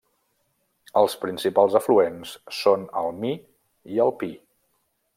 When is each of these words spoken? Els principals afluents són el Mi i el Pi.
Els 1.01 1.15
principals 1.25 1.77
afluents 1.81 2.33
són 2.63 2.89
el 3.03 3.13
Mi 3.21 3.35
i 3.97 4.05
el 4.07 4.19
Pi. 4.23 4.35